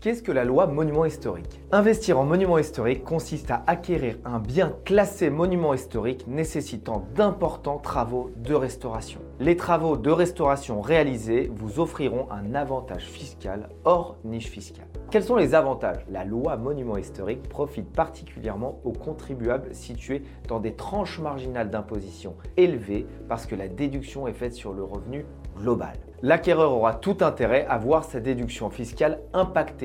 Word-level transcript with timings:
Qu'est-ce 0.00 0.22
que 0.22 0.32
la 0.32 0.46
loi 0.46 0.66
monument 0.66 1.04
historique? 1.04 1.60
Investir 1.72 2.18
en 2.18 2.24
monument 2.24 2.56
historique 2.56 3.04
consiste 3.04 3.50
à 3.50 3.62
acquérir 3.66 4.16
un 4.24 4.38
bien 4.38 4.74
classé 4.86 5.28
monument 5.28 5.74
historique 5.74 6.26
nécessitant 6.26 7.04
d'importants 7.14 7.76
travaux 7.76 8.30
de 8.36 8.54
restauration. 8.54 9.20
Les 9.40 9.58
travaux 9.58 9.98
de 9.98 10.10
restauration 10.10 10.80
réalisés 10.80 11.52
vous 11.54 11.80
offriront 11.80 12.28
un 12.30 12.54
avantage 12.54 13.04
fiscal 13.04 13.68
hors 13.84 14.16
niche 14.24 14.48
fiscale. 14.48 14.86
Quels 15.10 15.24
sont 15.24 15.36
les 15.36 15.54
avantages? 15.54 16.06
La 16.10 16.24
loi 16.24 16.56
monument 16.56 16.96
historique 16.96 17.46
profite 17.50 17.92
particulièrement 17.92 18.80
aux 18.84 18.92
contribuables 18.92 19.74
situés 19.74 20.22
dans 20.48 20.60
des 20.60 20.72
tranches 20.72 21.18
marginales 21.18 21.68
d'imposition 21.68 22.36
élevées 22.56 23.06
parce 23.28 23.44
que 23.44 23.54
la 23.54 23.68
déduction 23.68 24.26
est 24.26 24.32
faite 24.32 24.54
sur 24.54 24.72
le 24.72 24.82
revenu 24.82 25.26
global. 25.58 25.98
L'acquéreur 26.22 26.72
aura 26.72 26.94
tout 26.94 27.16
intérêt 27.22 27.66
à 27.66 27.78
voir 27.78 28.04
sa 28.04 28.20
déduction 28.20 28.68
fiscale 28.68 29.20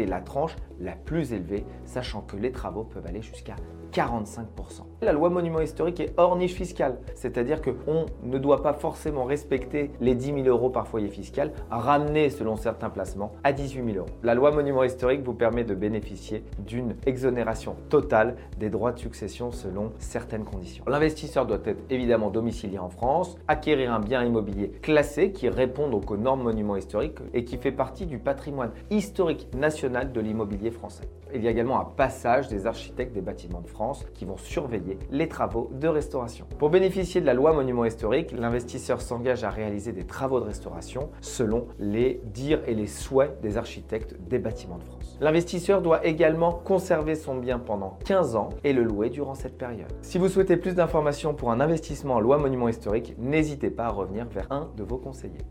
la 0.05 0.22
tranche 0.22 0.55
la 0.80 0.94
plus 0.94 1.34
élevée, 1.34 1.66
sachant 1.86 2.22
que 2.22 2.38
les 2.38 2.52
travaux 2.52 2.84
peuvent 2.84 3.05
aller 3.05 3.22
jusqu'à 3.22 3.55
45%. 3.91 4.95
La 5.05 5.14
loi 5.14 5.30
monument 5.30 5.62
historique 5.62 6.00
est 6.00 6.14
hors 6.18 6.36
niche 6.36 6.55
fiscale, 6.55 6.98
c'est-à-dire 7.14 7.62
qu'on 7.62 8.08
ne 8.23 8.40
doit 8.40 8.64
pas 8.64 8.73
forcément 8.73 9.23
respecter 9.23 9.91
les 10.02 10.16
10 10.16 10.44
000 10.44 10.48
euros 10.48 10.72
par 10.72 10.88
foyer 10.88 11.09
fiscal, 11.09 11.52
ramenés 11.70 12.31
selon 12.31 12.55
certains 12.55 12.90
placements 12.90 13.31
à 13.44 13.54
18 13.54 13.86
000 13.86 13.98
euros. 14.00 14.09
La 14.23 14.34
loi 14.34 14.50
monument 14.50 14.84
historique 14.84 15.22
vous 15.22 15.36
permet 15.36 15.64
de 15.64 15.76
bénéficier 15.76 16.44
d'une 16.58 16.95
exonération 17.05 17.76
totale 17.90 18.36
des 18.58 18.72
droits 18.72 18.94
de 18.94 18.98
succession 18.98 19.52
selon 19.52 19.91
certaines 20.00 20.44
conditions. 20.44 20.84
L'investisseur 20.88 21.45
doit 21.45 21.62
être 21.66 21.84
évidemment 21.92 22.31
domicilié 22.31 22.80
en 22.80 22.90
France, 22.90 23.38
acquérir 23.48 23.94
un 23.94 24.00
bien 24.00 24.23
immobilier 24.23 24.70
classé 24.81 25.31
qui 25.31 25.50
réponde 25.50 25.94
aux 25.94 26.17
normes 26.17 26.42
monuments 26.42 26.78
historiques 26.78 27.20
et 27.36 27.45
qui 27.45 27.58
fait 27.58 27.72
partie 27.72 28.08
du 28.08 28.17
patrimoine 28.17 28.72
historique 28.90 29.50
national 29.56 30.12
de 30.12 30.20
l'immobilier 30.20 30.72
français. 30.72 31.08
Il 31.36 31.44
y 31.44 31.47
a 31.47 31.52
également 31.52 31.80
un 31.80 31.86
passage 31.86 32.47
des 32.47 32.66
architectes 32.66 33.14
des 33.14 33.22
bâtiments 33.22 33.62
de 33.62 33.67
France 33.67 34.06
qui 34.14 34.25
vont 34.25 34.38
surveiller 34.38 34.94
les 35.11 35.27
travaux 35.27 35.69
de 35.73 35.88
restauration. 35.88 36.45
Pour 36.57 36.69
bénéficier 36.69 37.21
de 37.21 37.25
la 37.25 37.33
loi 37.33 37.53
monument 37.53 37.85
historique, 37.85 38.31
l'investisseur 38.31 39.01
s'engage 39.01 39.43
à 39.43 39.49
réaliser 39.49 39.91
des 39.91 40.05
travaux 40.05 40.39
de 40.39 40.45
restauration 40.45 41.09
selon 41.21 41.67
les 41.79 42.21
dires 42.25 42.61
et 42.67 42.73
les 42.73 42.88
souhaits 42.88 43.41
des 43.41 43.57
architectes 43.57 44.16
des 44.27 44.39
bâtiments 44.39 44.77
de 44.77 44.83
France. 44.83 45.17
L'investisseur 45.21 45.81
doit 45.81 46.05
également 46.05 46.51
conserver 46.51 47.16
son 47.16 47.35
bien 47.35 47.59
pendant 47.59 47.97
15 48.05 48.35
ans 48.35 48.49
et 48.63 48.73
le 48.73 48.83
louer 48.83 49.09
durant 49.09 49.35
cette 49.35 49.57
période. 49.57 49.91
Si 50.01 50.17
vous 50.17 50.29
souhaitez 50.29 50.57
plus 50.57 50.75
d'informations 50.75 51.33
pour 51.33 51.51
un 51.51 51.59
investissement 51.59 52.16
en 52.16 52.19
loi 52.19 52.38
monument 52.38 52.69
historique, 52.69 53.16
n'hésitez 53.17 53.69
pas 53.69 53.85
à 53.85 53.89
revenir 53.89 54.25
vers 54.25 54.51
un 54.51 54.69
de 54.75 54.83
vos 54.83 54.97
conseillers. 54.97 55.45